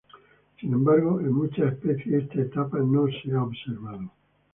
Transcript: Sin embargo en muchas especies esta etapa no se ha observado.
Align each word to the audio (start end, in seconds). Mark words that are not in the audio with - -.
Sin 0.59 0.73
embargo 0.73 1.19
en 1.19 1.31
muchas 1.31 1.73
especies 1.73 2.23
esta 2.23 2.41
etapa 2.41 2.79
no 2.79 3.05
se 3.23 3.31
ha 3.33 3.43
observado. 3.43 4.09